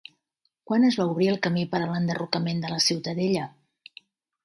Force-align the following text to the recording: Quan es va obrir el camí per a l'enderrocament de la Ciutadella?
Quan 0.71 0.87
es 0.87 0.97
va 1.01 1.05
obrir 1.11 1.27
el 1.35 1.37
camí 1.45 1.67
per 1.75 1.83
a 1.83 1.91
l'enderrocament 1.93 2.67
de 2.67 2.75
la 2.75 2.83
Ciutadella? 2.89 3.49